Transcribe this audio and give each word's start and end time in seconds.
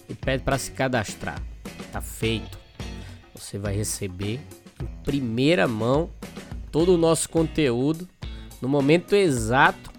e 0.09 0.15
pede 0.15 0.43
para 0.43 0.59
se 0.59 0.71
cadastrar. 0.71 1.41
Tá 1.93 2.01
feito. 2.01 2.59
Você 3.35 3.59
vai 3.59 3.75
receber 3.75 4.41
em 4.81 4.87
primeira 5.05 5.69
mão 5.69 6.11
todo 6.71 6.95
o 6.95 6.99
nosso 6.99 7.29
conteúdo 7.29 8.09
no 8.61 8.69
momento 8.69 9.15
exato 9.15 9.91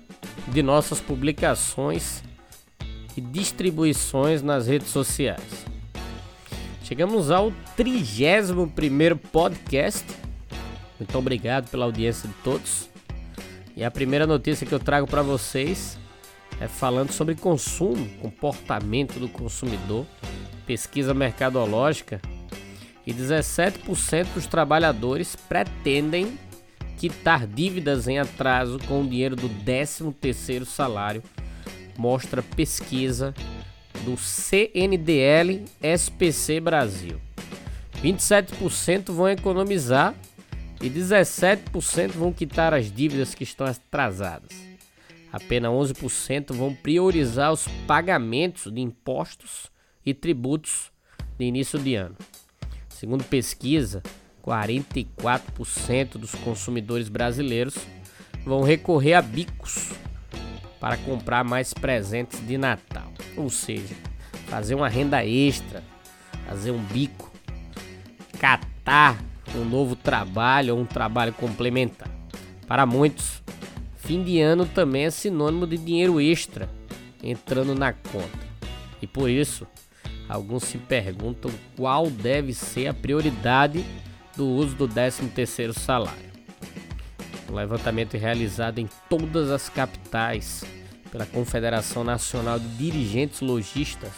de 0.47 0.61
nossas 0.61 0.99
publicações 0.99 2.23
e 3.15 3.21
distribuições 3.21 4.41
nas 4.41 4.67
redes 4.67 4.89
sociais. 4.89 5.65
Chegamos 6.83 7.29
ao 7.29 7.51
31 7.75 9.17
podcast. 9.31 10.05
Muito 10.99 11.17
obrigado 11.17 11.69
pela 11.69 11.85
audiência 11.85 12.27
de 12.27 12.33
todos. 12.43 12.89
E 13.75 13.83
a 13.83 13.91
primeira 13.91 14.25
notícia 14.25 14.65
que 14.65 14.73
eu 14.73 14.79
trago 14.79 15.07
para 15.07 15.21
vocês 15.21 15.97
é, 16.59 16.67
falando 16.67 17.11
sobre 17.11 17.35
consumo, 17.35 18.07
comportamento 18.21 19.19
do 19.19 19.29
consumidor, 19.29 20.05
pesquisa 20.65 21.13
mercadológica, 21.13 22.21
e 23.07 23.13
17% 23.13 24.33
dos 24.33 24.45
trabalhadores 24.45 25.35
pretendem 25.35 26.37
quitar 26.97 27.47
dívidas 27.47 28.07
em 28.07 28.19
atraso 28.19 28.77
com 28.87 29.01
o 29.01 29.07
dinheiro 29.07 29.35
do 29.35 29.49
13º 29.49 30.65
salário, 30.65 31.23
mostra 31.97 32.43
pesquisa 32.43 33.33
do 34.03 34.17
CNDL 34.17 35.63
SPC 35.81 36.59
Brasil. 36.59 37.19
27% 38.03 39.11
vão 39.11 39.29
economizar 39.29 40.13
e 40.81 40.89
17% 40.89 42.11
vão 42.11 42.31
quitar 42.31 42.73
as 42.73 42.91
dívidas 42.91 43.33
que 43.33 43.43
estão 43.43 43.65
atrasadas 43.65 44.68
apenas 45.31 45.71
11% 45.71 46.53
vão 46.53 46.73
priorizar 46.73 47.51
os 47.51 47.67
pagamentos 47.85 48.71
de 48.71 48.81
impostos 48.81 49.71
e 50.05 50.13
tributos 50.13 50.91
de 51.37 51.45
início 51.45 51.79
de 51.79 51.95
ano. 51.95 52.15
Segundo 52.89 53.23
pesquisa, 53.23 54.03
44% 54.43 56.17
dos 56.17 56.33
consumidores 56.35 57.07
brasileiros 57.07 57.75
vão 58.45 58.61
recorrer 58.61 59.13
a 59.13 59.21
bicos 59.21 59.91
para 60.79 60.97
comprar 60.97 61.43
mais 61.43 61.73
presentes 61.73 62.45
de 62.45 62.57
Natal, 62.57 63.11
ou 63.35 63.49
seja, 63.49 63.95
fazer 64.47 64.75
uma 64.75 64.89
renda 64.89 65.25
extra, 65.25 65.83
fazer 66.47 66.71
um 66.71 66.83
bico, 66.83 67.31
catar 68.39 69.17
um 69.55 69.65
novo 69.65 69.95
trabalho 69.95 70.75
ou 70.75 70.81
um 70.81 70.85
trabalho 70.85 71.33
complementar. 71.33 72.09
Para 72.67 72.85
muitos, 72.85 73.41
Fim 74.09 74.23
de 74.23 74.41
ano 74.41 74.65
também 74.65 75.03
é 75.03 75.11
sinônimo 75.11 75.67
de 75.67 75.77
dinheiro 75.77 76.19
extra 76.19 76.67
entrando 77.21 77.75
na 77.75 77.93
conta. 77.93 78.39
E 78.99 79.05
por 79.05 79.29
isso, 79.29 79.67
alguns 80.27 80.63
se 80.63 80.79
perguntam 80.79 81.51
qual 81.77 82.09
deve 82.09 82.51
ser 82.51 82.87
a 82.87 82.93
prioridade 82.95 83.85
do 84.35 84.47
uso 84.47 84.75
do 84.75 84.87
13º 84.87 85.73
salário. 85.73 86.31
Um 87.47 87.53
levantamento 87.53 88.17
realizado 88.17 88.79
em 88.79 88.89
todas 89.07 89.51
as 89.51 89.69
capitais 89.69 90.63
pela 91.11 91.27
Confederação 91.27 92.03
Nacional 92.03 92.57
de 92.57 92.67
Dirigentes 92.77 93.41
Logistas 93.41 94.13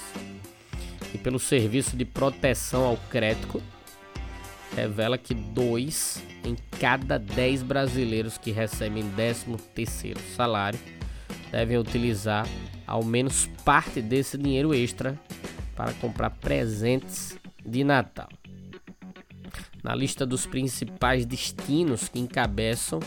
e 1.13 1.17
pelo 1.17 1.38
Serviço 1.38 1.97
de 1.97 2.05
Proteção 2.05 2.85
ao 2.85 2.95
Crédito 3.09 3.61
revela 4.75 5.18
que 5.18 5.33
dois 5.33 6.23
em 6.44 6.56
cada 6.79 7.19
10 7.19 7.63
brasileiros 7.63 8.38
que 8.38 8.51
recebem 8.51 9.03
13º 9.15 10.18
salário 10.35 10.79
devem 11.51 11.77
utilizar 11.77 12.47
ao 12.88 13.03
menos 13.03 13.47
parte 13.65 14.01
desse 14.01 14.38
dinheiro 14.38 14.73
extra 14.73 15.19
para 15.75 15.94
comprar 15.94 16.29
presentes 16.29 17.38
de 17.65 17.83
Natal. 17.83 18.29
Na 19.83 19.95
lista 19.95 20.25
dos 20.25 20.45
principais 20.45 21.25
destinos 21.25 22.07
que 22.07 22.19
encabeçam 22.19 23.00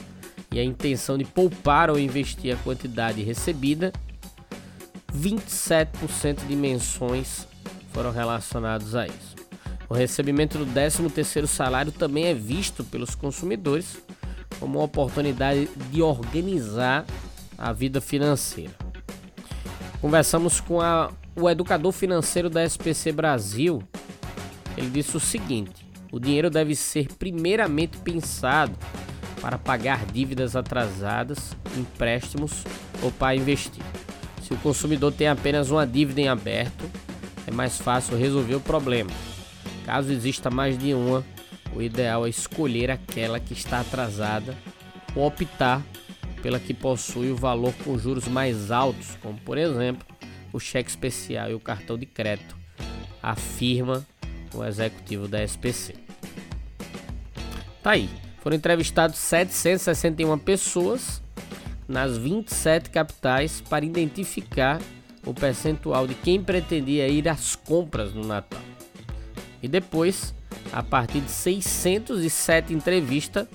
e 0.51 0.59
a 0.59 0.65
intenção 0.65 1.17
de 1.17 1.25
poupar 1.25 1.91
ou 1.91 1.99
investir 1.99 2.55
a 2.55 2.59
quantidade 2.59 3.23
recebida, 3.23 3.93
27% 5.13 6.47
de 6.47 6.57
menções 6.57 7.47
foram 7.93 8.11
relacionados 8.11 8.95
a 8.95 9.07
isso. 9.07 9.34
O 9.89 9.95
recebimento 9.95 10.59
do 10.59 10.67
13º 10.67 11.47
salário 11.47 11.93
também 11.93 12.27
é 12.27 12.35
visto 12.35 12.83
pelos 12.85 13.15
consumidores 13.15 13.99
como 14.59 14.79
uma 14.79 14.85
oportunidade 14.85 15.69
de 15.91 16.03
organizar 16.03 17.05
a 17.59 17.73
vida 17.73 18.01
financeira. 18.01 18.73
Conversamos 20.01 20.61
com 20.61 20.81
a, 20.81 21.11
o 21.37 21.49
educador 21.49 21.93
financeiro 21.93 22.49
da 22.49 22.65
SPC 22.65 23.13
Brasil, 23.13 23.83
ele 24.77 24.91
disse 24.91 25.17
o 25.17 25.21
seguinte: 25.21 25.87
o 26.11 26.19
dinheiro 26.19 26.51
deve 26.51 26.75
ser 26.75 27.09
primeiramente 27.19 27.99
pensado 27.99 28.77
para 29.41 29.59
pagar 29.59 30.05
dívidas 30.07 30.57
atrasadas, 30.57 31.57
empréstimos 31.77 32.65
ou 33.03 33.11
para 33.11 33.37
investir. 33.37 33.85
Se 34.43 34.53
o 34.53 34.57
consumidor 34.59 35.13
tem 35.13 35.29
apenas 35.29 35.71
uma 35.71 35.87
dívida 35.87 36.21
em 36.21 36.29
aberto, 36.29 36.85
é 37.47 37.51
mais 37.51 37.79
fácil 37.79 38.17
resolver 38.17 38.55
o 38.55 38.61
problema. 38.61 39.11
Caso 39.85 40.11
exista 40.13 40.51
mais 40.51 40.79
de 40.79 40.95
uma, 40.95 41.25
o 41.75 41.83
ideal 41.83 42.27
é 42.27 42.29
escolher 42.29 42.91
aquela 42.91 43.39
que 43.39 43.53
está 43.53 43.81
atrasada 43.81 44.57
ou 45.15 45.27
optar 45.27 45.83
pela 46.43 46.61
que 46.61 46.75
possui 46.75 47.31
o 47.31 47.37
valor 47.37 47.73
com 47.85 47.99
juros 47.99 48.29
mais 48.29 48.71
altos, 48.71 49.17
como 49.23 49.39
por 49.41 49.59
exemplo 49.59 50.07
o 50.53 50.61
cheque 50.61 50.91
especial 50.91 51.51
e 51.51 51.55
o 51.55 51.61
cartão 51.61 51.99
de 51.99 52.07
crédito, 52.07 52.57
afirma 53.23 54.07
o 54.55 54.65
executivo 54.65 55.27
da 55.27 55.43
SPC. 55.43 55.95
Tá 57.83 57.91
aí. 57.93 58.09
Foram 58.41 58.57
entrevistados 58.57 59.17
761 59.19 60.39
pessoas 60.39 61.23
nas 61.89 62.17
27 62.17 62.91
capitais 62.91 63.63
para 63.63 63.85
identificar 63.85 64.81
o 65.27 65.33
percentual 65.33 66.07
de 66.07 66.15
quem 66.15 66.43
pretendia 66.43 67.09
ir 67.09 67.29
às 67.29 67.57
compras 67.57 68.13
no 68.13 68.25
Natal. 68.25 68.74
E 69.65 69.69
depois, 69.69 70.35
a 70.75 70.83
partir 70.83 71.23
de 71.23 71.31
607 71.31 72.75
entrevistas, 72.75 73.49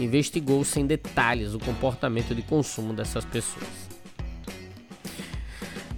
investigou-se 0.00 0.82
detalhes 0.84 1.52
o 1.52 1.58
comportamento 1.58 2.34
de 2.34 2.40
consumo 2.40 2.94
dessas 2.94 3.26
pessoas. 3.26 3.68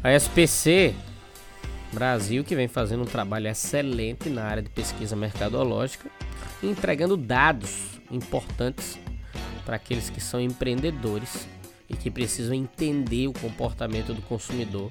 A 0.02 0.10
SPC 0.10 0.96
Brasil, 1.92 2.42
que 2.42 2.56
vem 2.56 2.66
fazendo 2.66 3.04
um 3.04 3.06
trabalho 3.06 3.46
excelente 3.46 4.28
na 4.28 4.42
área 4.42 4.64
de 4.64 4.68
pesquisa 4.68 5.14
mercadológica, 5.14 6.10
entregando 6.60 7.16
dados 7.16 8.00
importantes 8.10 8.98
para 9.64 9.76
aqueles 9.76 10.10
que 10.10 10.20
são 10.20 10.40
empreendedores 10.40 11.46
e 11.88 11.94
que 11.94 12.10
precisam 12.10 12.52
entender 12.52 13.28
o 13.28 13.32
comportamento 13.32 14.12
do 14.12 14.22
consumidor 14.22 14.90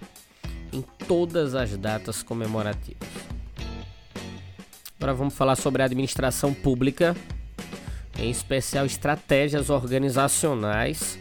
em 0.72 0.82
todas 1.06 1.56
as 1.56 1.76
datas 1.76 2.24
comemorativas. 2.24 3.21
Agora 5.02 5.16
vamos 5.16 5.34
falar 5.34 5.56
sobre 5.56 5.82
a 5.82 5.86
administração 5.86 6.54
pública, 6.54 7.18
em 8.20 8.30
especial 8.30 8.86
estratégias 8.86 9.72
organizacionais. 9.72 11.18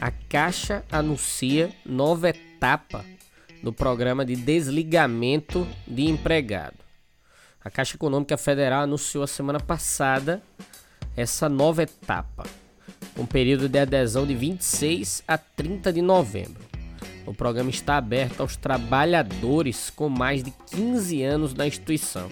A 0.00 0.10
Caixa 0.10 0.82
anuncia 0.90 1.68
nova 1.84 2.30
etapa 2.30 3.04
do 3.62 3.74
programa 3.74 4.24
de 4.24 4.34
desligamento 4.34 5.68
de 5.86 6.08
empregado. 6.08 6.78
A 7.62 7.68
Caixa 7.68 7.94
Econômica 7.94 8.38
Federal 8.38 8.84
anunciou 8.84 9.22
a 9.22 9.26
semana 9.26 9.60
passada 9.60 10.42
essa 11.14 11.46
nova 11.46 11.82
etapa, 11.82 12.46
com 13.14 13.26
período 13.26 13.68
de 13.68 13.80
adesão 13.80 14.26
de 14.26 14.34
26 14.34 15.24
a 15.28 15.36
30 15.36 15.92
de 15.92 16.00
novembro. 16.00 16.64
O 17.26 17.34
programa 17.34 17.68
está 17.68 17.98
aberto 17.98 18.40
aos 18.40 18.56
trabalhadores 18.56 19.90
com 19.90 20.08
mais 20.08 20.42
de 20.42 20.52
15 20.70 21.22
anos 21.22 21.52
na 21.52 21.66
instituição, 21.66 22.30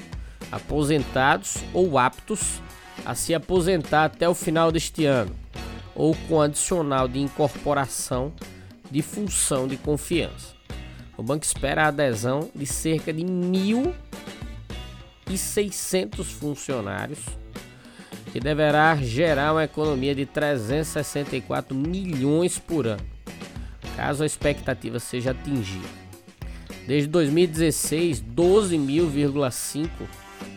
aposentados 0.50 1.58
ou 1.72 1.96
aptos 1.98 2.60
a 3.04 3.14
se 3.14 3.34
aposentar 3.34 4.04
até 4.04 4.26
o 4.28 4.34
final 4.34 4.72
deste 4.72 5.04
ano, 5.04 5.36
ou 5.94 6.16
com 6.28 6.40
adicional 6.40 7.06
de 7.08 7.20
incorporação 7.20 8.32
de 8.90 9.02
função 9.02 9.68
de 9.68 9.76
confiança. 9.76 10.56
O 11.16 11.22
banco 11.22 11.44
espera 11.44 11.84
a 11.84 11.88
adesão 11.88 12.50
de 12.54 12.64
cerca 12.66 13.12
de 13.12 13.22
1.600 13.24 16.24
funcionários, 16.24 17.20
que 18.32 18.40
deverá 18.40 18.96
gerar 18.96 19.52
uma 19.52 19.64
economia 19.64 20.14
de 20.14 20.24
364 20.26 21.74
milhões 21.74 22.58
por 22.58 22.86
ano, 22.86 23.04
caso 23.96 24.22
a 24.22 24.26
expectativa 24.26 24.98
seja 24.98 25.30
atingida. 25.32 25.98
Desde 26.86 27.08
2016, 27.08 28.22
12.000,5 28.22 29.88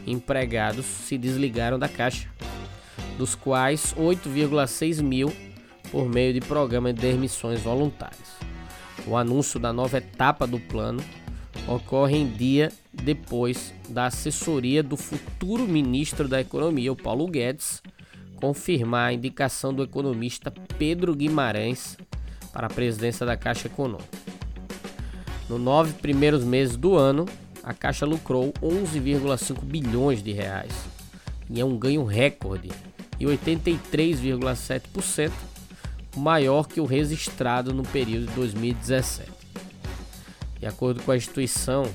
empregados 0.06 0.86
se 0.86 1.18
desligaram 1.18 1.78
da 1.78 1.88
Caixa, 1.88 2.28
dos 3.18 3.36
quais 3.36 3.94
8,6 3.98 5.02
mil 5.02 5.32
por 5.92 6.08
meio 6.08 6.34
de 6.34 6.42
programa 6.42 6.94
de 6.94 7.02
demissões 7.02 7.60
voluntárias. 7.62 8.38
O 9.08 9.18
anúncio 9.18 9.60
da 9.60 9.74
nova 9.74 9.98
etapa 9.98 10.46
do 10.46 10.60
plano 10.60 11.04
ocorre 11.68 12.18
em 12.18 12.28
dia 12.28 12.72
depois 12.92 13.74
da 13.90 14.06
assessoria 14.06 14.82
do 14.82 14.96
futuro 14.96 15.68
ministro 15.68 16.28
da 16.28 16.40
Economia, 16.40 16.92
o 16.92 16.96
Paulo 16.96 17.28
Guedes, 17.28 17.82
confirmar 18.36 19.10
a 19.10 19.14
indicação 19.14 19.74
do 19.74 19.84
economista 19.84 20.52
Pedro 20.78 21.16
Guimarães 21.16 21.98
para 22.52 22.68
a 22.68 22.70
presidência 22.70 23.26
da 23.26 23.38
Caixa 23.38 23.68
Econômica. 23.68 24.18
Nos 25.48 25.60
nove 25.60 25.94
primeiros 25.94 26.44
meses 26.44 26.76
do 26.76 26.96
ano, 26.96 27.26
a 27.64 27.74
Caixa 27.74 28.06
lucrou 28.06 28.54
11,5 28.62 29.64
bilhões 29.64 30.22
de 30.24 30.32
reais, 30.32 30.74
e 31.50 31.60
é 31.60 31.66
um 31.66 31.78
ganho 31.78 32.04
recorde, 32.04 32.70
e 33.20 33.26
83,7% 33.26 35.32
maior 36.16 36.68
que 36.68 36.82
o 36.82 36.86
registrado 36.86 37.74
no 37.74 37.84
período 37.84 38.28
de 38.28 38.34
2017. 38.34 39.32
De 40.60 40.66
acordo 40.66 41.02
com 41.04 41.12
a 41.12 41.18
instituição, 41.18 41.86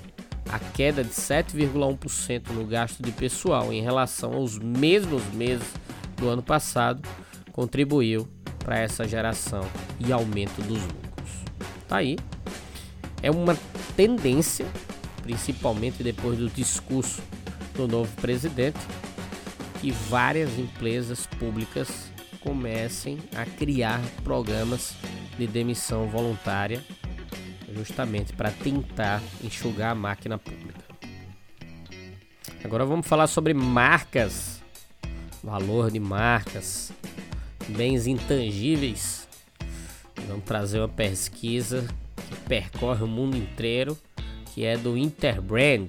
a 0.51 0.59
queda 0.59 1.03
de 1.03 1.11
7,1% 1.11 2.51
no 2.51 2.65
gasto 2.65 3.03
de 3.03 3.11
pessoal 3.13 3.73
em 3.73 3.83
relação 3.83 4.35
aos 4.35 4.59
mesmos 4.59 5.23
meses 5.33 5.67
do 6.17 6.29
ano 6.29 6.43
passado 6.43 7.07
contribuiu 7.53 8.29
para 8.59 8.79
essa 8.79 9.07
geração 9.07 9.69
e 10.01 10.13
aumento 10.13 10.61
dos 10.63 10.83
lucros. 10.83 11.31
Tá 11.89 11.99
aí. 11.99 12.17
É 13.23 13.31
uma 13.31 13.57
tendência, 13.97 14.67
principalmente 15.27 16.05
depois 16.05 16.39
do 16.39 16.49
discurso 16.49 17.21
do 17.75 17.89
novo 17.89 18.11
presidente, 18.21 18.79
que 19.81 19.91
várias 19.91 20.57
empresas 20.57 21.27
públicas 21.27 22.13
comecem 22.41 23.19
a 23.35 23.45
criar 23.45 24.01
programas 24.23 24.95
de 25.37 25.49
demissão 25.49 26.07
voluntária, 26.07 26.81
justamente 27.75 28.33
para 28.33 28.53
tentar 28.53 29.21
enxugar 29.43 29.91
a 29.91 29.95
máquina 29.97 30.39
pública. 30.39 30.85
Agora 32.63 32.85
vamos 32.87 33.07
falar 33.07 33.27
sobre 33.27 33.53
marcas, 33.53 34.63
valor 35.43 35.91
de 35.91 35.99
marcas, 35.99 36.93
bens 37.69 38.07
intangíveis. 38.07 39.27
Vamos 40.29 40.45
trazer 40.45 40.79
uma 40.79 40.89
pesquisa 40.89 41.85
que 42.15 42.37
percorre 42.49 43.03
o 43.03 43.09
mundo 43.09 43.37
inteiro, 43.37 43.99
que 44.57 44.65
é 44.65 44.75
do 44.75 44.97
Interbrand. 44.97 45.89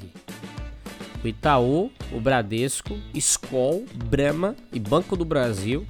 O 1.24 1.28
Itaú, 1.28 1.90
o 2.12 2.20
Bradesco, 2.20 3.00
Skol, 3.14 3.86
Brahma 3.96 4.58
e 4.74 4.80
Banco 4.80 5.16
do 5.16 5.24
Brasil 5.24 5.88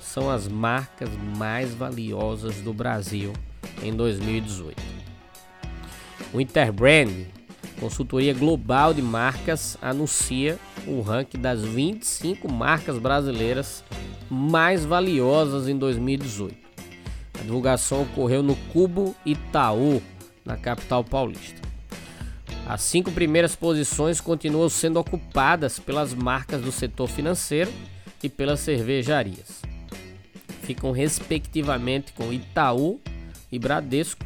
são 0.00 0.30
as 0.30 0.46
marcas 0.46 1.10
mais 1.36 1.74
valiosas 1.74 2.54
do 2.60 2.72
Brasil 2.72 3.32
em 3.82 3.92
2018. 3.92 4.80
O 6.32 6.40
Interbrand, 6.40 7.10
consultoria 7.80 8.32
global 8.32 8.94
de 8.94 9.02
marcas, 9.02 9.76
anuncia 9.82 10.56
o 10.86 11.00
ranking 11.00 11.40
das 11.40 11.64
25 11.64 12.50
marcas 12.50 12.96
brasileiras 12.96 13.82
mais 14.30 14.84
valiosas 14.84 15.66
em 15.66 15.76
2018. 15.76 16.56
A 17.40 17.42
divulgação 17.42 18.02
ocorreu 18.02 18.40
no 18.40 18.54
Cubo 18.72 19.16
Itaú, 19.26 20.00
na 20.44 20.56
capital 20.56 21.02
paulista. 21.02 21.69
As 22.70 22.82
cinco 22.82 23.10
primeiras 23.10 23.56
posições 23.56 24.20
continuam 24.20 24.68
sendo 24.68 25.00
ocupadas 25.00 25.78
pelas 25.78 26.14
marcas 26.14 26.62
do 26.62 26.70
setor 26.70 27.08
financeiro 27.08 27.72
e 28.22 28.28
pelas 28.28 28.60
cervejarias 28.60 29.60
ficam 30.70 30.92
respectivamente 30.92 32.12
com 32.12 32.32
Itaú 32.32 33.00
e 33.50 33.58
Bradesco, 33.58 34.24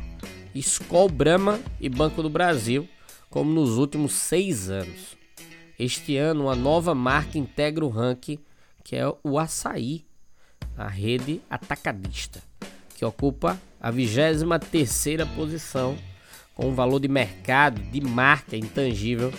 Skol 0.54 1.08
Brahma 1.08 1.58
e 1.80 1.88
Banco 1.88 2.22
do 2.22 2.28
Brasil, 2.28 2.86
como 3.30 3.50
nos 3.50 3.78
últimos 3.78 4.12
seis 4.12 4.68
anos. 4.68 5.16
Este 5.78 6.18
ano, 6.18 6.44
uma 6.44 6.54
nova 6.54 6.94
marca 6.94 7.38
integra 7.38 7.82
o 7.82 7.88
ranking, 7.88 8.38
que 8.84 8.94
é 8.94 9.06
o 9.24 9.38
Açaí, 9.38 10.04
a 10.76 10.86
rede 10.86 11.40
atacadista, 11.48 12.42
que 12.94 13.06
ocupa 13.06 13.58
a 13.80 13.90
23 13.90 14.44
terceira 14.70 15.24
posição, 15.24 15.96
com 16.54 16.68
um 16.68 16.74
valor 16.74 17.00
de 17.00 17.08
mercado 17.08 17.80
de 17.80 18.00
marca 18.00 18.56
intangível 18.56 19.32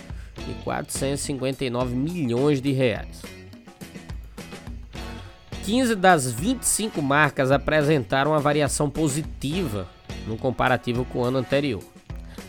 de 0.46 0.54
459 0.62 1.94
milhões 1.94 2.60
de 2.60 2.72
reais. 2.72 3.22
15 5.64 5.96
das 5.96 6.30
25 6.30 7.02
marcas 7.02 7.50
apresentaram 7.50 8.30
uma 8.30 8.38
variação 8.38 8.88
positiva 8.88 9.88
no 10.26 10.36
comparativo 10.36 11.04
com 11.04 11.20
o 11.20 11.24
ano 11.24 11.38
anterior. 11.38 11.82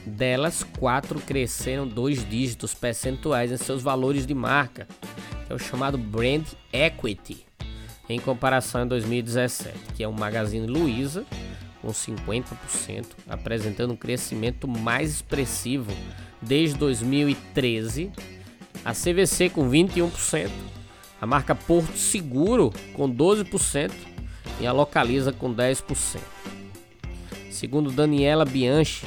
Delas, 0.05 0.63
quatro 0.79 1.19
cresceram 1.19 1.87
dois 1.87 2.27
dígitos 2.29 2.73
percentuais 2.73 3.51
em 3.51 3.57
seus 3.57 3.81
valores 3.81 4.25
de 4.25 4.33
marca, 4.33 4.87
é 5.49 5.53
o 5.53 5.59
chamado 5.59 5.97
Brand 5.97 6.45
Equity, 6.71 7.45
em 8.07 8.19
comparação 8.19 8.81
a 8.81 8.85
2017, 8.85 9.77
que 9.95 10.03
é 10.03 10.07
o 10.07 10.13
Magazine 10.13 10.67
Luiza 10.67 11.25
com 11.87 11.93
50%, 11.93 13.05
apresentando 13.29 13.93
um 13.93 13.95
crescimento 13.95 14.67
mais 14.67 15.09
expressivo 15.09 15.89
desde 16.41 16.77
2013, 16.77 18.11
a 18.83 18.91
CVC 18.91 19.49
com 19.49 19.69
21%, 19.69 20.49
a 21.21 21.25
marca 21.25 21.55
Porto 21.55 21.97
Seguro 21.97 22.73
com 22.93 23.09
12% 23.09 23.93
e 24.59 24.67
a 24.67 24.73
Localiza 24.73 25.31
com 25.31 25.55
10%. 25.55 26.19
Segundo 27.49 27.89
Daniela 27.89 28.43
Bianchi, 28.43 29.05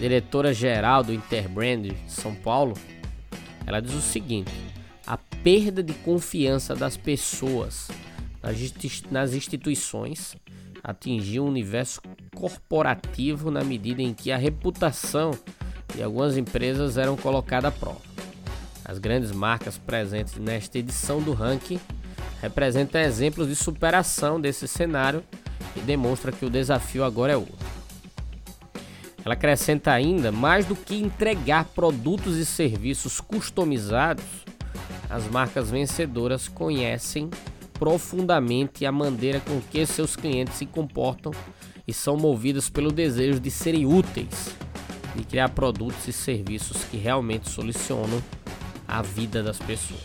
diretora-geral 0.00 1.04
do 1.04 1.12
Interbrand 1.12 1.92
São 2.08 2.34
Paulo, 2.34 2.72
ela 3.66 3.80
diz 3.80 3.92
o 3.92 4.00
seguinte: 4.00 4.50
a 5.06 5.18
perda 5.18 5.82
de 5.82 5.92
confiança 5.92 6.74
das 6.74 6.96
pessoas 6.96 7.88
nas 9.10 9.34
instituições 9.34 10.34
atingiu 10.86 11.42
o 11.42 11.48
universo 11.48 12.00
corporativo 12.32 13.50
na 13.50 13.64
medida 13.64 14.00
em 14.00 14.14
que 14.14 14.30
a 14.30 14.36
reputação 14.36 15.32
de 15.92 16.00
algumas 16.00 16.36
empresas 16.36 16.96
eram 16.96 17.16
colocada 17.16 17.66
à 17.66 17.72
prova. 17.72 18.00
As 18.84 18.98
grandes 18.98 19.32
marcas 19.32 19.76
presentes 19.76 20.36
nesta 20.36 20.78
edição 20.78 21.20
do 21.20 21.32
ranking 21.32 21.80
representam 22.40 23.00
exemplos 23.00 23.48
de 23.48 23.56
superação 23.56 24.40
desse 24.40 24.68
cenário 24.68 25.24
e 25.74 25.80
demonstra 25.80 26.30
que 26.30 26.46
o 26.46 26.50
desafio 26.50 27.02
agora 27.02 27.32
é 27.32 27.36
outro. 27.36 27.66
Ela 29.24 29.34
acrescenta 29.34 29.90
ainda, 29.90 30.30
mais 30.30 30.66
do 30.66 30.76
que 30.76 30.94
entregar 30.94 31.64
produtos 31.64 32.36
e 32.36 32.46
serviços 32.46 33.20
customizados, 33.20 34.24
as 35.10 35.26
marcas 35.28 35.68
vencedoras 35.68 36.46
conhecem 36.46 37.28
profundamente 37.78 38.84
a 38.86 38.92
maneira 38.92 39.40
com 39.40 39.60
que 39.60 39.84
seus 39.86 40.16
clientes 40.16 40.54
se 40.54 40.66
comportam 40.66 41.32
e 41.86 41.92
são 41.92 42.16
movidas 42.16 42.68
pelo 42.68 42.90
desejo 42.90 43.38
de 43.38 43.50
serem 43.50 43.86
úteis, 43.86 44.54
de 45.14 45.24
criar 45.24 45.50
produtos 45.50 46.06
e 46.08 46.12
serviços 46.12 46.84
que 46.84 46.96
realmente 46.96 47.48
solucionam 47.48 48.22
a 48.86 49.02
vida 49.02 49.42
das 49.42 49.58
pessoas. 49.58 50.00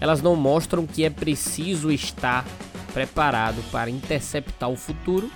Elas 0.00 0.20
não 0.20 0.36
mostram 0.36 0.86
que 0.86 1.04
é 1.04 1.10
preciso 1.10 1.90
estar 1.90 2.44
preparado 2.92 3.62
para 3.70 3.90
interceptar 3.90 4.68
o 4.68 4.76
futuro 4.76 5.30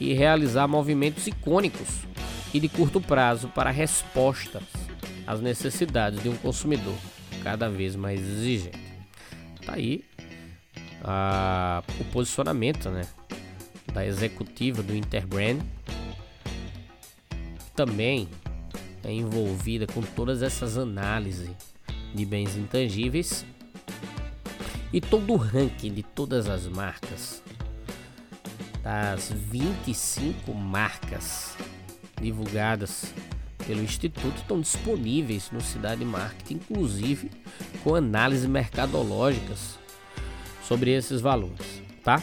e 0.00 0.12
realizar 0.12 0.66
movimentos 0.66 1.26
icônicos 1.26 1.88
e 2.52 2.60
de 2.60 2.68
curto 2.68 3.00
prazo 3.00 3.48
para 3.48 3.70
respostas 3.70 4.62
às 5.26 5.40
necessidades 5.40 6.22
de 6.22 6.28
um 6.28 6.36
consumidor 6.36 6.94
cada 7.42 7.68
vez 7.68 7.94
mais 7.94 8.20
exigente. 8.20 8.78
Tá 9.64 9.74
aí 9.74 10.04
a, 11.02 11.82
o 12.00 12.04
posicionamento 12.06 12.90
né, 12.90 13.02
da 13.92 14.06
executiva 14.06 14.82
do 14.82 14.94
Interbrand, 14.94 15.60
também 17.74 18.28
é 19.04 19.12
envolvida 19.12 19.86
com 19.86 20.02
todas 20.02 20.42
essas 20.42 20.76
análises 20.76 21.50
de 22.14 22.24
bens 22.24 22.56
intangíveis 22.56 23.44
e 24.92 25.00
todo 25.00 25.32
o 25.32 25.36
ranking 25.36 25.92
de 25.92 26.02
todas 26.02 26.48
as 26.48 26.66
marcas, 26.66 27.42
das 28.82 29.30
25 29.30 30.52
marcas 30.54 31.56
divulgadas 32.20 33.12
pelo 33.66 33.82
Instituto 33.82 34.38
estão 34.38 34.60
disponíveis 34.60 35.50
no 35.50 35.60
Cidade 35.60 36.04
Marketing, 36.04 36.54
inclusive 36.54 37.30
com 37.84 37.94
análises 37.94 38.46
mercadológicas 38.46 39.78
sobre 40.68 40.92
esses 40.92 41.22
valores, 41.22 41.82
tá? 42.04 42.22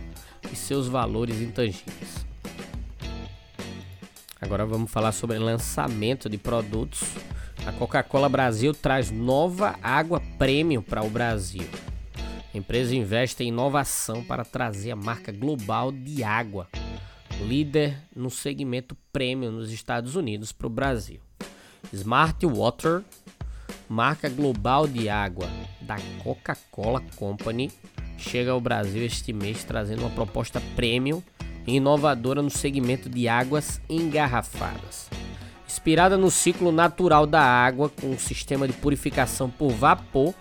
e 0.51 0.55
seus 0.55 0.87
valores 0.87 1.39
intangíveis. 1.39 2.27
Agora 4.39 4.63
vamos 4.65 4.91
falar 4.91 5.13
sobre 5.13 5.39
lançamento 5.39 6.29
de 6.29 6.37
produtos 6.37 7.01
a 7.67 7.73
Coca-Cola 7.73 8.29
Brasil 8.29 8.73
traz 8.73 9.11
nova 9.11 9.75
água 9.83 10.21
premium 10.37 10.81
para 10.81 11.03
o 11.03 11.09
Brasil. 11.09 11.67
A 12.53 12.57
empresa 12.57 12.95
investe 12.95 13.43
em 13.43 13.49
inovação 13.49 14.23
para 14.23 14.45
trazer 14.45 14.91
a 14.91 14.95
marca 14.95 15.31
global 15.31 15.91
de 15.91 16.23
água, 16.23 16.67
líder 17.41 17.97
no 18.15 18.29
segmento 18.29 18.95
premium 19.11 19.51
nos 19.51 19.71
Estados 19.71 20.15
Unidos, 20.15 20.51
para 20.51 20.67
o 20.67 20.69
Brasil. 20.69 21.19
Smart 21.93 22.45
Water, 22.45 23.03
marca 23.87 24.29
global 24.29 24.87
de 24.87 25.09
água 25.09 25.47
da 25.81 25.97
Coca-Cola 26.23 27.01
Company, 27.15 27.71
chega 28.17 28.51
ao 28.51 28.61
Brasil 28.61 29.05
este 29.05 29.31
mês 29.31 29.63
trazendo 29.63 30.01
uma 30.01 30.09
proposta 30.09 30.61
premium 30.75 31.21
e 31.65 31.75
inovadora 31.75 32.41
no 32.41 32.49
segmento 32.49 33.09
de 33.09 33.27
águas 33.27 33.81
engarrafadas. 33.89 35.09
Inspirada 35.67 36.17
no 36.17 36.31
ciclo 36.31 36.71
natural 36.71 37.27
da 37.27 37.41
água 37.41 37.89
com 37.89 38.07
um 38.07 38.17
sistema 38.17 38.67
de 38.67 38.73
purificação 38.73 39.49
por 39.49 39.71
vapor 39.71 40.33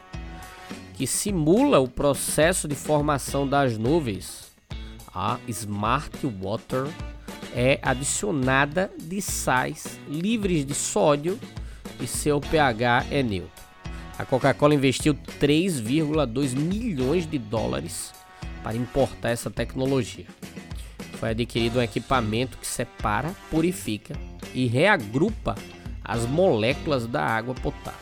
que 0.96 1.06
simula 1.06 1.78
o 1.78 1.86
processo 1.86 2.66
de 2.66 2.74
formação 2.74 3.46
das 3.46 3.76
nuvens, 3.76 4.50
a 5.14 5.38
Smart 5.46 6.26
Water 6.26 6.86
é 7.54 7.78
adicionada 7.82 8.90
de 8.98 9.20
sais 9.20 10.00
livres 10.08 10.64
de 10.64 10.74
sódio 10.74 11.38
e 12.00 12.06
seu 12.06 12.40
pH 12.40 13.06
é 13.10 13.22
neutro. 13.22 13.66
A 14.18 14.24
Coca-Cola 14.24 14.74
investiu 14.74 15.14
3,2 15.38 16.56
milhões 16.56 17.26
de 17.26 17.38
dólares 17.38 18.14
para 18.62 18.76
importar 18.76 19.30
essa 19.30 19.50
tecnologia. 19.50 20.26
Foi 21.18 21.30
adquirido 21.30 21.78
um 21.78 21.82
equipamento 21.82 22.56
que 22.56 22.66
separa, 22.66 23.34
purifica 23.50 24.14
e 24.54 24.66
reagrupa 24.66 25.54
as 26.02 26.24
moléculas 26.24 27.06
da 27.06 27.22
água 27.22 27.54
potável. 27.54 28.00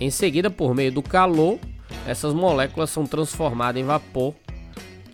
Em 0.00 0.10
seguida, 0.10 0.50
por 0.50 0.74
meio 0.74 0.92
do 0.92 1.02
calor, 1.02 1.58
essas 2.06 2.34
moléculas 2.34 2.90
são 2.90 3.06
transformadas 3.06 3.80
em 3.80 3.84
vapor, 3.84 4.34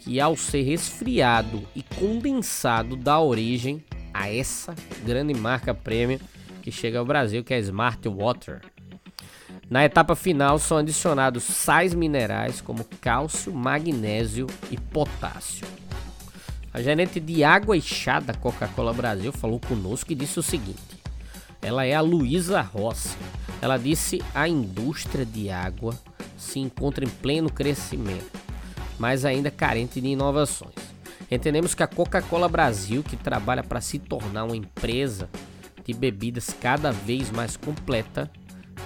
que 0.01 0.21
ao 0.21 0.37
ser 0.37 0.63
resfriado 0.63 1.63
e 1.75 1.83
condensado 1.83 2.97
dá 2.97 3.21
origem 3.21 3.83
a 4.13 4.33
essa 4.33 4.75
grande 5.05 5.33
marca 5.35 5.73
premium 5.73 6.19
que 6.61 6.71
chega 6.71 6.99
ao 6.99 7.05
Brasil, 7.05 7.43
que 7.43 7.55
é 7.55 7.57
a 7.57 7.61
Smart 7.61 8.09
Water. 8.09 8.61
Na 9.71 9.85
etapa 9.85 10.15
final 10.15 10.59
são 10.59 10.79
adicionados 10.79 11.45
sais 11.45 11.95
minerais 11.95 12.61
como 12.61 12.85
cálcio, 13.01 13.53
magnésio 13.53 14.47
e 14.71 14.79
potássio. 14.79 15.67
A 16.75 16.83
gerente 16.83 17.21
de 17.21 17.45
água 17.45 17.77
e 17.77 17.81
chá 17.81 18.21
da 18.21 18.35
Coca-Cola 18.35 18.93
Brasil 18.93 19.33
falou 19.33 19.61
conosco 19.61 20.13
e 20.13 20.15
disse 20.15 20.39
o 20.39 20.43
seguinte: 20.43 21.03
ela 21.63 21.87
é 21.87 21.95
a 21.95 22.01
Luísa 22.01 22.61
Rossi. 22.61 23.17
Ela 23.61 23.77
disse 23.77 24.21
a 24.35 24.49
indústria 24.49 25.25
de 25.25 25.49
água 25.49 25.95
se 26.43 26.59
encontra 26.59 27.05
em 27.05 27.09
pleno 27.09 27.51
crescimento, 27.51 28.31
mas 28.99 29.25
ainda 29.25 29.51
carente 29.51 30.01
de 30.01 30.09
inovações. 30.09 30.75
Entendemos 31.31 31.75
que 31.75 31.83
a 31.83 31.87
Coca-Cola 31.87 32.49
Brasil, 32.49 33.03
que 33.03 33.17
trabalha 33.17 33.63
para 33.63 33.81
se 33.81 33.99
tornar 33.99 34.45
uma 34.45 34.57
empresa 34.57 35.31
de 35.85 35.95
bebidas 35.95 36.55
cada 36.61 36.93
vez 36.93 37.31
mais 37.31 37.57
completa, 37.57 38.31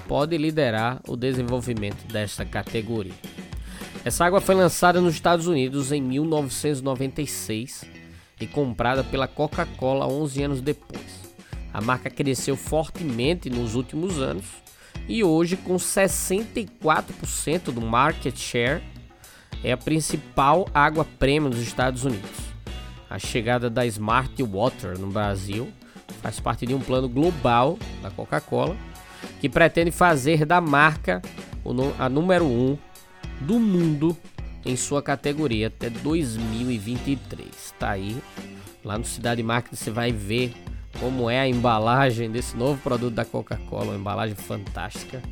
pode 0.06 0.38
liderar 0.38 1.00
o 1.08 1.16
desenvolvimento 1.16 2.06
desta 2.06 2.44
categoria. 2.44 3.14
Essa 4.04 4.24
água 4.24 4.40
foi 4.40 4.54
lançada 4.54 5.00
nos 5.00 5.14
Estados 5.14 5.48
Unidos 5.48 5.90
em 5.90 6.00
1996 6.00 7.84
e 8.40 8.46
comprada 8.46 9.02
pela 9.02 9.26
Coca-Cola 9.26 10.06
11 10.06 10.42
anos 10.44 10.60
depois. 10.60 11.26
A 11.72 11.80
marca 11.80 12.08
cresceu 12.08 12.56
fortemente 12.56 13.50
nos 13.50 13.74
últimos 13.74 14.20
anos 14.20 14.44
e 15.08 15.22
hoje, 15.22 15.56
com 15.56 15.76
64% 15.76 17.72
do 17.72 17.80
market 17.80 18.36
share, 18.36 18.82
é 19.62 19.72
a 19.72 19.76
principal 19.76 20.68
água 20.74 21.04
premium 21.18 21.50
dos 21.50 21.60
Estados 21.60 22.04
Unidos. 22.04 22.46
A 23.08 23.18
chegada 23.18 23.70
da 23.70 23.86
Smart 23.86 24.42
Water 24.42 24.98
no 24.98 25.06
Brasil 25.08 25.68
faz 26.20 26.40
parte 26.40 26.66
de 26.66 26.74
um 26.74 26.80
plano 26.80 27.08
global 27.08 27.78
da 28.02 28.10
Coca-Cola 28.10 28.76
que 29.40 29.48
pretende 29.48 29.90
fazer 29.90 30.44
da 30.44 30.60
marca 30.60 31.22
a 31.98 32.08
número 32.08 32.44
1 32.44 32.48
um 32.48 32.78
do 33.40 33.58
mundo 33.58 34.16
em 34.64 34.76
sua 34.76 35.02
categoria 35.02 35.68
até 35.68 35.88
2023. 35.88 37.74
Tá 37.78 37.90
aí, 37.90 38.16
lá 38.84 38.98
no 38.98 39.04
Cidade 39.04 39.42
Marketing 39.42 39.76
você 39.76 39.90
vai 39.90 40.10
ver 40.12 40.52
como 41.00 41.30
é 41.30 41.40
a 41.40 41.48
embalagem 41.48 42.30
desse 42.30 42.54
novo 42.56 42.80
produto 42.82 43.14
da 43.14 43.24
Coca-Cola, 43.24 43.86
uma 43.86 43.96
embalagem 43.96 44.34
fantástica. 44.34 45.22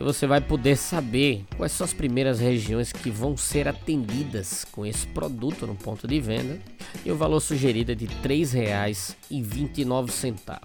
E 0.00 0.04
você 0.04 0.28
vai 0.28 0.40
poder 0.40 0.76
saber 0.76 1.44
quais 1.56 1.72
são 1.72 1.84
as 1.84 1.92
primeiras 1.92 2.38
regiões 2.38 2.92
que 2.92 3.10
vão 3.10 3.36
ser 3.36 3.66
atendidas 3.66 4.64
com 4.64 4.86
esse 4.86 5.08
produto 5.08 5.66
no 5.66 5.74
ponto 5.74 6.06
de 6.06 6.20
venda. 6.20 6.60
E 7.04 7.10
o 7.10 7.16
valor 7.16 7.40
sugerido 7.40 7.90
é 7.92 7.96
de 7.96 8.06
R$ 8.06 8.14
3,29. 8.22 10.60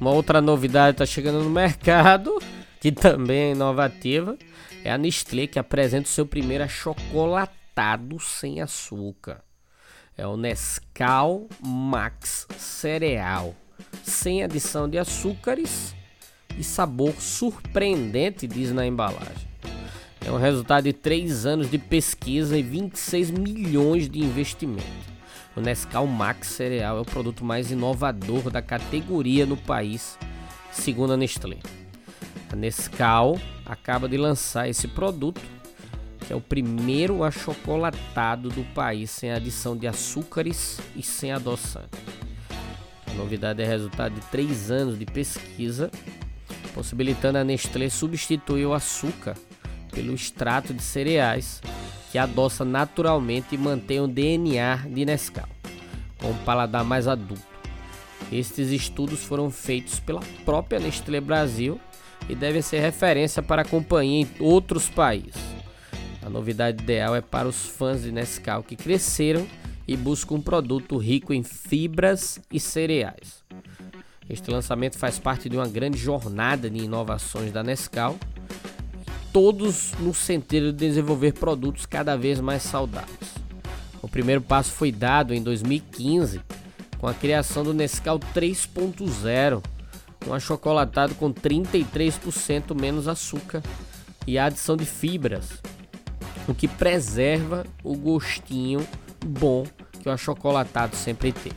Uma 0.00 0.10
outra 0.10 0.40
novidade 0.40 0.94
está 0.94 1.06
chegando 1.06 1.42
no 1.42 1.50
mercado, 1.50 2.40
que 2.80 2.92
também 2.92 3.38
é 3.38 3.50
inovativa, 3.52 4.36
é 4.84 4.92
a 4.92 4.98
Nestlé 4.98 5.46
que 5.46 5.58
apresenta 5.58 6.06
o 6.06 6.10
seu 6.10 6.24
primeiro 6.24 6.62
sem 8.18 8.60
açúcar. 8.60 9.40
É 10.16 10.26
o 10.26 10.36
Nescau 10.36 11.48
Max 11.64 12.46
Cereal, 12.58 13.54
sem 14.02 14.42
adição 14.42 14.88
de 14.88 14.98
açúcares 14.98 15.94
e 16.58 16.64
sabor 16.64 17.14
surpreendente, 17.20 18.48
diz 18.48 18.72
na 18.72 18.84
embalagem. 18.84 19.46
É 20.26 20.32
um 20.32 20.38
resultado 20.38 20.84
de 20.84 20.92
3 20.92 21.46
anos 21.46 21.70
de 21.70 21.78
pesquisa 21.78 22.58
e 22.58 22.62
26 22.62 23.30
milhões 23.30 24.08
de 24.10 24.18
investimento. 24.18 24.84
O 25.56 25.60
Nescau 25.60 26.06
Max 26.06 26.48
Cereal 26.48 26.98
é 26.98 27.00
o 27.00 27.04
produto 27.04 27.44
mais 27.44 27.70
inovador 27.70 28.50
da 28.50 28.60
categoria 28.60 29.46
no 29.46 29.56
país, 29.56 30.18
segundo 30.72 31.12
a 31.12 31.16
Nestlé. 31.16 31.58
A 32.52 32.56
Nescau 32.56 33.38
acaba 33.64 34.08
de 34.08 34.16
lançar 34.16 34.68
esse 34.68 34.88
produto, 34.88 35.40
que 36.28 36.32
é 36.34 36.36
o 36.36 36.42
primeiro 36.42 37.24
achocolatado 37.24 38.50
do 38.50 38.62
país 38.74 39.10
sem 39.10 39.30
adição 39.30 39.74
de 39.74 39.86
açúcares 39.86 40.78
e 40.94 41.02
sem 41.02 41.32
adoçante. 41.32 41.88
A 43.06 43.14
novidade 43.14 43.62
é 43.62 43.66
resultado 43.66 44.14
de 44.14 44.20
três 44.26 44.70
anos 44.70 44.98
de 44.98 45.06
pesquisa, 45.06 45.90
possibilitando 46.74 47.38
a 47.38 47.44
Nestlé 47.44 47.88
substituir 47.88 48.66
o 48.66 48.74
açúcar 48.74 49.38
pelo 49.90 50.12
extrato 50.12 50.74
de 50.74 50.82
cereais 50.82 51.62
que 52.12 52.18
adoça 52.18 52.62
naturalmente 52.62 53.54
e 53.54 53.58
mantém 53.58 54.00
o 54.00 54.06
DNA 54.06 54.84
de 54.86 55.06
Nescau, 55.06 55.48
com 56.20 56.28
um 56.28 56.38
paladar 56.44 56.84
mais 56.84 57.08
adulto. 57.08 57.42
Estes 58.30 58.68
estudos 58.68 59.24
foram 59.24 59.50
feitos 59.50 59.98
pela 59.98 60.20
própria 60.44 60.78
Nestlé 60.78 61.22
Brasil 61.22 61.80
e 62.28 62.34
devem 62.34 62.60
ser 62.60 62.80
referência 62.80 63.42
para 63.42 63.62
a 63.62 63.64
companhia 63.64 64.26
em 64.26 64.28
outros 64.38 64.90
países. 64.90 65.57
A 66.28 66.30
novidade 66.30 66.82
ideal 66.82 67.16
é 67.16 67.22
para 67.22 67.48
os 67.48 67.64
fãs 67.64 68.02
de 68.02 68.12
Nescau 68.12 68.62
que 68.62 68.76
cresceram 68.76 69.46
e 69.86 69.96
buscam 69.96 70.34
um 70.34 70.42
produto 70.42 70.98
rico 70.98 71.32
em 71.32 71.42
fibras 71.42 72.38
e 72.52 72.60
cereais. 72.60 73.42
Este 74.28 74.50
lançamento 74.50 74.98
faz 74.98 75.18
parte 75.18 75.48
de 75.48 75.56
uma 75.56 75.66
grande 75.66 75.96
jornada 75.96 76.68
de 76.68 76.84
inovações 76.84 77.50
da 77.50 77.62
Nescau, 77.62 78.18
todos 79.32 79.94
no 80.00 80.12
sentido 80.12 80.70
de 80.70 80.86
desenvolver 80.86 81.32
produtos 81.32 81.86
cada 81.86 82.14
vez 82.14 82.40
mais 82.40 82.62
saudáveis. 82.62 83.34
O 84.02 84.06
primeiro 84.06 84.42
passo 84.42 84.72
foi 84.72 84.92
dado 84.92 85.32
em 85.32 85.42
2015 85.42 86.42
com 86.98 87.06
a 87.06 87.14
criação 87.14 87.64
do 87.64 87.72
Nescau 87.72 88.20
3.0 88.34 89.62
um 90.26 90.34
achocolatado 90.34 91.14
com 91.14 91.32
33% 91.32 92.78
menos 92.78 93.08
açúcar 93.08 93.62
e 94.26 94.36
a 94.36 94.44
adição 94.44 94.76
de 94.76 94.84
fibras, 94.84 95.62
o 96.48 96.54
que 96.54 96.66
preserva 96.66 97.64
o 97.84 97.94
gostinho 97.94 98.84
bom 99.24 99.66
que 100.00 100.08
o 100.08 100.12
achocolatado 100.12 100.96
sempre 100.96 101.30
tem. 101.30 101.52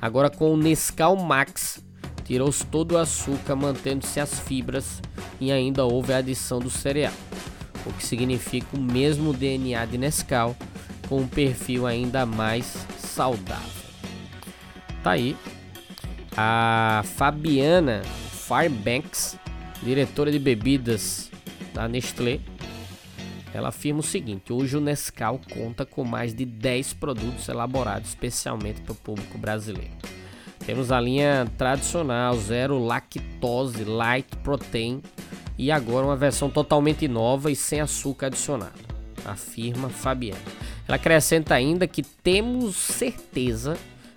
Agora 0.00 0.30
com 0.30 0.54
o 0.54 0.56
Nescau 0.56 1.16
Max, 1.16 1.84
tirou-se 2.24 2.64
todo 2.64 2.92
o 2.92 2.98
açúcar, 2.98 3.56
mantendo-se 3.56 4.20
as 4.20 4.38
fibras 4.38 5.02
e 5.40 5.50
ainda 5.50 5.84
houve 5.84 6.12
a 6.12 6.18
adição 6.18 6.60
do 6.60 6.70
cereal, 6.70 7.12
o 7.84 7.92
que 7.92 8.06
significa 8.06 8.76
o 8.76 8.80
mesmo 8.80 9.32
DNA 9.32 9.84
de 9.84 9.98
Nescau 9.98 10.56
com 11.08 11.22
um 11.22 11.28
perfil 11.28 11.86
ainda 11.86 12.24
mais 12.24 12.86
saudável. 12.98 13.80
Tá 15.02 15.12
aí 15.12 15.36
a 16.36 17.02
Fabiana 17.16 18.02
Fairbanks, 18.30 19.36
diretora 19.82 20.30
de 20.30 20.38
bebidas 20.38 21.30
da 21.74 21.88
Nestlé, 21.88 22.40
ela 23.52 23.68
afirma 23.68 24.00
o 24.00 24.02
seguinte: 24.02 24.52
hoje 24.52 24.76
o 24.76 24.80
Nescau 24.80 25.40
conta 25.52 25.84
com 25.84 26.04
mais 26.04 26.34
de 26.34 26.44
10 26.44 26.94
produtos 26.94 27.48
elaborados 27.48 28.08
especialmente 28.10 28.80
para 28.80 28.92
o 28.92 28.96
público 28.96 29.38
brasileiro. 29.38 29.92
Temos 30.64 30.92
a 30.92 31.00
linha 31.00 31.50
tradicional, 31.56 32.36
zero 32.36 32.78
lactose, 32.78 33.84
light 33.84 34.36
protein 34.38 35.02
e 35.58 35.70
agora 35.70 36.06
uma 36.06 36.16
versão 36.16 36.50
totalmente 36.50 37.08
nova 37.08 37.50
e 37.50 37.56
sem 37.56 37.80
açúcar 37.80 38.26
adicionado, 38.26 38.78
afirma 39.24 39.88
Fabiana. 39.88 40.40
Ela 40.86 40.96
acrescenta 40.96 41.54
ainda 41.54 41.86
que 41.86 42.02
temos 42.02 42.76
certeza 42.76 43.76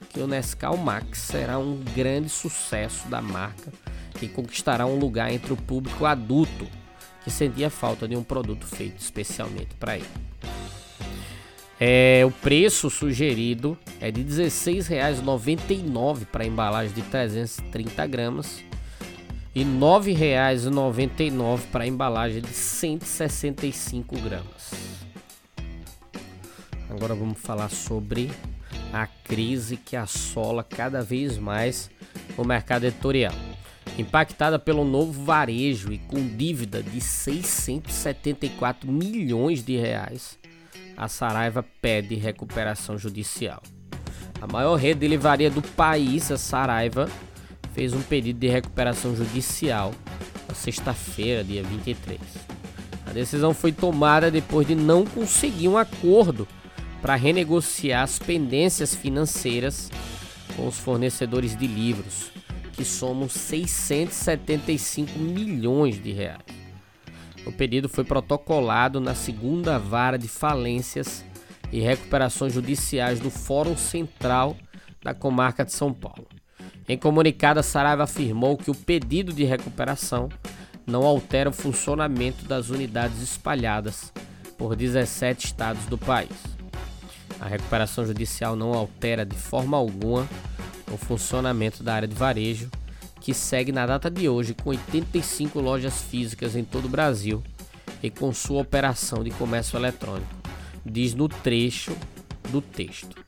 que 0.10 0.20
o 0.20 0.28
Nescau 0.28 0.78
Max 0.78 1.20
será 1.20 1.58
um 1.58 1.84
grande 1.96 2.30
sucesso 2.30 3.08
da 3.08 3.22
marca 3.22 3.72
e 4.22 4.28
conquistará 4.28 4.86
um 4.86 5.00
lugar 5.00 5.32
entre 5.32 5.54
o 5.54 5.58
público 5.58 6.06
adulto 6.06 6.68
que 7.24 7.32
sentia 7.32 7.70
falta 7.70 8.08
de 8.08 8.16
um 8.16 8.24
produto 8.24 8.66
feito 8.66 9.00
especialmente 9.00 9.76
para 9.80 9.98
ele. 9.98 10.08
É, 11.80 12.24
o 12.26 12.32
preço 12.32 12.90
sugerido 12.90 13.78
é 14.00 14.10
de 14.12 14.22
R$ 14.22 14.28
16,99 14.28 16.26
para 16.26 16.46
embalagem 16.46 16.94
de 16.94 17.02
330 17.02 18.08
gramas 18.08 18.64
e 19.56 19.64
R$ 19.64 19.70
9,99 19.70 21.62
para 21.72 21.86
embalagem 21.86 22.42
de 22.42 22.54
165 22.54 24.20
gramas. 24.20 24.72
Agora 26.90 27.16
vamos 27.16 27.40
falar 27.40 27.70
sobre 27.70 28.32
a 28.92 29.08
crise 29.08 29.78
que 29.78 29.96
assola 29.96 30.64
cada 30.64 31.02
vez 31.02 31.38
mais 31.38 31.90
o 32.38 32.44
mercado 32.44 32.86
editorial. 32.86 33.34
Impactada 33.98 34.58
pelo 34.58 34.84
novo 34.84 35.24
varejo 35.24 35.94
e 35.94 36.00
com 36.00 36.26
dívida 36.26 36.82
de 36.82 37.00
674 37.00 38.92
milhões 38.92 39.64
de 39.64 39.78
reais, 39.78 40.40
a 40.98 41.08
Saraiva 41.08 41.64
pede 41.82 42.16
recuperação 42.16 42.98
judicial. 42.98 43.62
A 44.42 44.48
maior 44.48 44.76
rede 44.76 45.02
de 45.02 45.08
livraria 45.08 45.50
do 45.50 45.62
país, 45.62 46.32
a 46.32 46.38
Saraiva, 46.38 47.08
fez 47.74 47.94
um 47.94 48.02
pedido 48.02 48.40
de 48.40 48.48
recuperação 48.48 49.16
judicial 49.16 49.94
na 50.48 50.56
sexta-feira, 50.56 51.44
dia 51.44 51.64
23. 51.64 52.20
A 53.06 53.12
decisão 53.12 53.54
foi 53.54 53.72
tomada 53.72 54.32
depois 54.32 54.68
de 54.68 54.74
não 54.76 55.06
conseguir 55.06 55.68
um 55.68 55.78
acordo 55.78 56.48
para 57.02 57.16
renegociar 57.16 58.04
as 58.04 58.18
pendências 58.18 58.96
financeiras 58.96 59.92
com 60.56 60.68
os 60.68 60.78
fornecedores 60.78 61.56
de 61.56 61.68
livros, 61.68 62.32
que 62.74 62.84
somam 62.84 63.30
675 63.30 65.18
milhões 65.18 66.02
de 66.02 66.12
reais. 66.12 66.42
O 67.46 67.52
pedido 67.52 67.88
foi 67.88 68.04
protocolado 68.04 69.00
na 69.00 69.14
segunda 69.14 69.78
vara 69.78 70.18
de 70.18 70.28
falências 70.28 71.24
e 71.72 71.80
recuperações 71.80 72.54
judiciais 72.54 73.20
do 73.20 73.30
Fórum 73.30 73.78
Central 73.78 74.58
da 75.02 75.14
Comarca 75.14 75.64
de 75.64 75.72
São 75.74 75.94
Paulo. 75.94 76.28
Em 76.88 76.98
comunicado, 76.98 77.60
a 77.60 77.64
Saraiva 77.64 78.04
afirmou 78.04 78.58
que 78.58 78.72
o 78.72 78.76
pedido 78.76 79.32
de 79.34 79.44
recuperação 79.44 80.30
não 80.86 81.04
altera 81.04 81.50
o 81.50 81.54
funcionamento 81.54 82.46
das 82.46 82.70
unidades 82.70 83.22
espalhadas 83.22 84.12
por 84.58 84.76
17 84.76 85.46
estados 85.46 85.86
do 85.86 85.98
país. 85.98 86.32
A 87.40 87.48
recuperação 87.48 88.06
judicial 88.06 88.56
não 88.56 88.74
altera 88.74 89.26
de 89.26 89.36
forma 89.36 89.76
alguma 89.78 90.28
o 90.94 90.98
funcionamento 90.98 91.84
da 91.84 91.96
área 91.96 92.08
de 92.08 92.16
varejo, 92.16 92.70
que 93.20 93.34
segue 93.34 93.72
na 93.72 93.86
data 93.86 94.10
de 94.10 94.28
hoje 94.28 94.54
com 94.54 94.70
85 94.70 95.60
lojas 95.60 96.02
físicas 96.02 96.56
em 96.56 96.64
todo 96.64 96.86
o 96.86 96.90
Brasil 96.90 97.42
e 98.02 98.10
com 98.10 98.34
sua 98.34 98.62
operação 98.62 99.24
de 99.24 99.32
comércio 99.32 99.78
eletrônico, 99.78 100.30
diz 100.86 101.14
no 101.14 101.30
trecho 101.30 101.96
do 102.50 102.62
texto. 102.62 103.24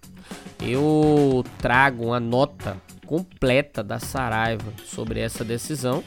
Eu 0.62 1.44
trago 1.58 2.06
uma 2.06 2.20
nota 2.20 2.82
completa 3.06 3.84
da 3.84 4.00
Saraiva 4.00 4.74
sobre 4.86 5.20
essa 5.20 5.44
decisão 5.44 6.04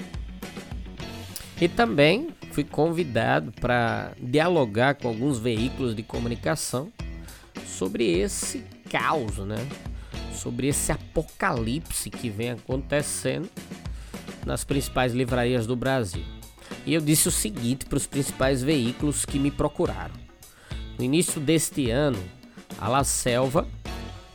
e 1.60 1.68
também 1.68 2.28
fui 2.50 2.64
convidado 2.64 3.52
para 3.52 4.12
dialogar 4.20 4.94
com 4.94 5.08
alguns 5.08 5.38
veículos 5.38 5.94
de 5.94 6.02
comunicação 6.02 6.92
sobre 7.66 8.04
esse 8.04 8.64
caos, 8.90 9.38
né? 9.38 9.66
Sobre 10.38 10.68
esse 10.68 10.92
apocalipse 10.92 12.08
que 12.10 12.30
vem 12.30 12.52
acontecendo 12.52 13.50
nas 14.46 14.62
principais 14.62 15.12
livrarias 15.12 15.66
do 15.66 15.74
Brasil. 15.74 16.24
E 16.86 16.94
eu 16.94 17.00
disse 17.00 17.28
o 17.28 17.32
seguinte 17.32 17.86
para 17.86 17.96
os 17.96 18.06
principais 18.06 18.62
veículos 18.62 19.24
que 19.24 19.38
me 19.38 19.50
procuraram. 19.50 20.14
No 20.96 21.04
início 21.04 21.40
deste 21.40 21.90
ano, 21.90 22.18
a 22.80 22.88
La 22.88 23.02
Selva, 23.04 23.66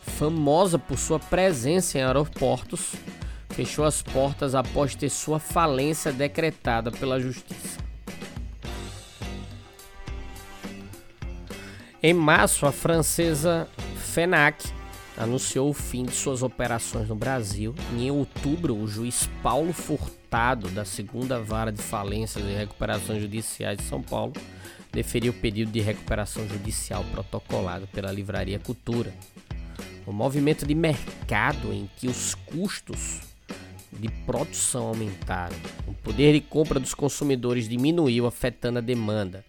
famosa 0.02 0.78
por 0.78 0.98
sua 0.98 1.20
presença 1.20 1.98
em 1.98 2.04
aeroportos, 2.04 2.94
fechou 3.50 3.86
as 3.86 4.02
portas 4.02 4.54
após 4.56 4.96
ter 4.96 5.10
sua 5.10 5.39
falência 5.39 6.12
decretada 6.12 6.92
pela 6.92 7.20
Justiça. 7.20 7.80
Em 12.02 12.13
março, 12.13 12.66
a 12.66 12.72
francesa 12.72 13.70
FENAC 13.96 14.83
anunciou 15.17 15.69
o 15.69 15.73
fim 15.73 16.04
de 16.04 16.12
suas 16.12 16.41
operações 16.41 17.08
no 17.08 17.15
Brasil. 17.15 17.76
Em 17.97 18.10
outubro, 18.10 18.76
o 18.76 18.88
juiz 18.88 19.30
Paulo 19.41 19.73
Furtado, 19.73 20.69
da 20.69 20.86
segunda 20.86 21.39
vara 21.39 21.71
de 21.71 21.82
falências 21.82 22.43
e 22.43 22.54
recuperações 22.54 23.21
judiciais 23.21 23.78
de 23.78 23.84
São 23.84 24.02
Paulo, 24.02 24.34
deferiu 24.91 25.32
o 25.32 25.36
pedido 25.36 25.71
de 25.71 25.82
recuperação 25.82 26.47
judicial 26.47 27.04
protocolado 27.12 27.88
pela 27.88 28.12
Livraria 28.12 28.60
Cultura. 28.60 29.13
O 30.06 30.12
movimento 30.12 30.65
de 30.65 30.76
mercado 30.76 31.71
em 31.71 31.89
que 31.97 32.08
os 32.08 32.36
custos 32.36 33.21
de 33.91 34.10
produção 34.26 34.88
aumentaram, 34.88 35.56
o 35.88 35.93
poder 35.93 36.34
de 36.34 36.41
compra 36.41 36.80
dos 36.80 36.93
consumidores 36.93 37.69
diminuiu, 37.69 38.26
afetando 38.26 38.80
a 38.80 38.82
demanda, 38.82 39.45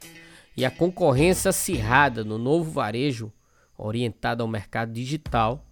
e 0.56 0.64
a 0.64 0.70
concorrência 0.70 1.48
acirrada 1.48 2.22
no 2.22 2.38
novo 2.38 2.70
varejo 2.70 3.32
orientada 3.76 4.42
ao 4.42 4.48
mercado 4.48 4.92
digital, 4.92 5.64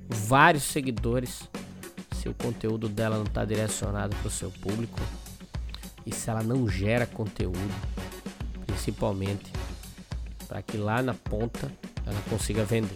vários 0.08 0.64
seguidores, 0.64 1.48
se 2.14 2.28
o 2.28 2.34
conteúdo 2.34 2.88
dela 2.88 3.16
não 3.16 3.24
está 3.24 3.44
direcionado 3.44 4.14
para 4.16 4.28
o 4.28 4.30
seu 4.30 4.50
público 4.50 5.00
e 6.06 6.14
se 6.14 6.30
ela 6.30 6.42
não 6.42 6.68
gera 6.68 7.06
conteúdo, 7.06 7.74
principalmente 8.66 9.50
para 10.46 10.62
que 10.62 10.76
lá 10.76 11.02
na 11.02 11.14
ponta 11.14 11.72
ela 12.06 12.20
consiga 12.28 12.64
vender. 12.64 12.94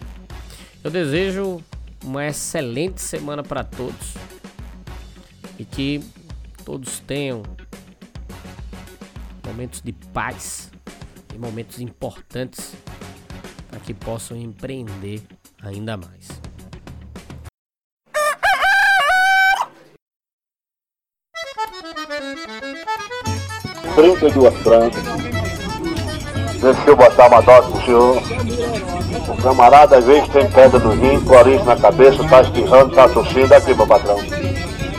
Eu 0.85 0.90
desejo 0.90 1.61
uma 2.05 2.27
excelente 2.27 3.01
semana 3.01 3.42
para 3.42 3.64
todos 3.64 4.14
e 5.59 5.64
que 5.64 6.03
todos 6.64 7.01
tenham 7.01 7.42
momentos 9.47 9.81
de 9.81 9.92
paz 9.92 10.71
e 11.35 11.38
momentos 11.38 11.81
importantes 11.81 12.75
para 13.69 13.81
que 13.81 13.95
possam 13.95 14.37
empreender 14.37 15.23
ainda 15.62 15.97
mais. 15.97 16.29
Trinta 23.95 24.29
e 24.29 24.33
duas 24.33 24.55
francas. 24.59 25.03
Deixa 26.61 26.90
eu 26.90 26.97
botar 26.97 27.29
uma 27.29 27.40
dose 27.40 27.71
pro 27.71 27.85
senhor. 27.85 28.23
O 29.29 29.42
camarada 29.42 29.99
às 29.99 30.05
vezes 30.05 30.29
tem 30.29 30.51
pedra 30.51 30.79
no 30.79 30.90
rim, 30.90 31.21
coriza 31.25 31.64
na 31.64 31.77
cabeça, 31.77 32.29
tá 32.29 32.42
espirrando, 32.42 32.95
tá 32.95 33.09
tossindo. 33.09 33.55
Aqui, 33.55 33.75
meu 33.75 33.87
patrão. 33.87 34.36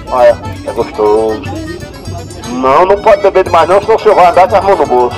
Olha, 0.09 0.37
é 0.65 0.71
gostoso. 0.71 1.41
Não, 2.49 2.85
não 2.85 3.01
pode 3.01 3.21
beber 3.21 3.43
demais 3.43 3.69
não, 3.69 3.81
senão 3.81 3.99
senhor 3.99 4.15
vai 4.15 4.27
andar 4.27 4.47
com 4.47 4.55
as 4.55 4.63
mãos 4.63 4.79
no 4.79 4.85
bolso. 4.85 5.17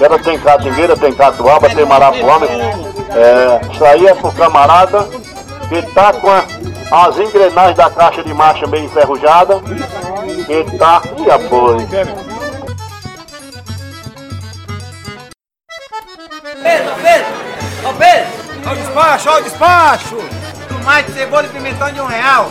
Ela 0.00 0.18
tem 0.18 0.38
catingueira, 0.38 0.96
tem 0.96 1.12
catuaba, 1.12 1.68
tem 1.68 1.84
marapuama. 1.84 2.46
É, 2.46 3.60
isso 3.72 3.84
aí 3.84 4.06
é 4.06 4.14
pro 4.14 4.32
camarada 4.32 5.08
que 5.68 5.82
tá 5.92 6.12
com 6.12 6.30
a, 6.30 6.44
as 7.06 7.18
engrenagens 7.18 7.76
da 7.76 7.90
caixa 7.90 8.22
de 8.22 8.32
marcha 8.34 8.66
meio 8.66 8.84
enferrujada. 8.84 9.60
Que 10.46 10.78
tá. 10.78 11.02
E 11.18 11.30
apoio. 11.30 11.86
Pedro, 16.62 16.94
Pedro! 17.02 17.26
Ô 17.88 17.92
Pedro! 17.94 18.70
O 18.70 18.74
despacho, 18.74 19.30
ó 19.30 19.38
o 19.38 19.42
despacho! 19.42 20.16
Tomate, 20.68 21.12
cebola 21.12 21.46
e 21.46 21.48
pimentão 21.48 21.90
de 21.92 22.00
um 22.00 22.06
real. 22.06 22.50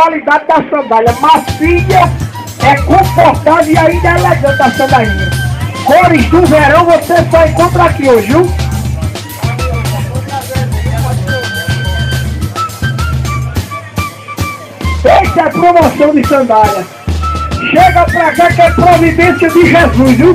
qualidade 0.00 0.46
da 0.46 0.54
sandália 0.70 1.14
macia, 1.20 2.10
é 2.62 2.74
confortável 2.82 3.70
e 3.70 3.76
ainda 3.76 4.08
é 4.08 4.18
elegante 4.18 4.62
a 4.62 4.70
sandalinha. 4.70 5.30
Cores 5.84 6.24
do 6.26 6.46
verão 6.46 6.86
você 6.86 7.16
só 7.30 7.46
encontra 7.46 7.84
aqui 7.84 8.08
hoje, 8.08 8.28
viu? 8.28 8.50
Essa 15.04 15.40
é 15.40 15.50
promoção 15.50 16.14
de 16.14 16.26
sandália. 16.26 16.86
Chega 17.70 18.04
pra 18.06 18.32
cá 18.32 18.52
que 18.52 18.62
é 18.62 18.70
providência 18.70 19.50
de 19.50 19.66
Jesus, 19.66 20.16
viu? 20.16 20.34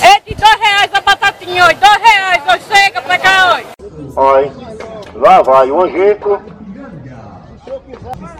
É 0.00 0.20
de 0.20 0.36
dois 0.36 0.60
reais 0.60 0.90
a 0.94 1.00
batatinha 1.00 1.66
hoje, 1.66 1.74
dois 1.74 2.00
reais 2.00 2.42
hoje, 2.46 2.64
chega 2.72 3.02
pra 3.02 3.18
cá 3.18 3.56
hoje. 3.56 3.66
Oi, 4.14 4.52
lá 5.16 5.42
vai 5.42 5.68
o 5.68 5.82
angico, 5.82 6.40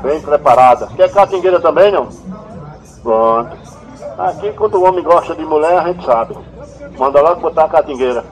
bem 0.00 0.20
preparada. 0.20 0.86
Quer 0.94 1.10
catingueira 1.12 1.58
também, 1.58 1.90
não? 1.90 2.08
Pronto. 3.02 3.58
Aqui, 4.16 4.52
quando 4.52 4.76
o 4.76 4.84
homem 4.84 5.02
gosta 5.02 5.34
de 5.34 5.44
mulher, 5.44 5.78
a 5.78 5.88
gente 5.88 6.04
sabe. 6.04 6.38
Manda 6.96 7.20
logo 7.20 7.40
botar 7.40 7.64
a 7.64 7.68
catingueira. 7.68 8.24